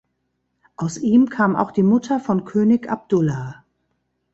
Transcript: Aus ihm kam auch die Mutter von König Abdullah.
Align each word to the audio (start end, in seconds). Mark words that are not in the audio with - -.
Aus 0.77 0.97
ihm 0.97 1.29
kam 1.29 1.55
auch 1.55 1.69
die 1.69 1.83
Mutter 1.83 2.19
von 2.19 2.43
König 2.43 2.89
Abdullah. 2.89 3.63